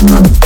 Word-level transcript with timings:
Mm-hmm. 0.00 0.39